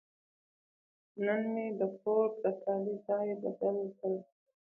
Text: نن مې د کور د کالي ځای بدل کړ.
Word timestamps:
نن 1.25 1.41
مې 1.53 1.65
د 1.79 1.81
کور 2.01 2.29
د 2.43 2.45
کالي 2.63 2.95
ځای 3.05 3.27
بدل 3.43 3.77
کړ. 3.99 4.13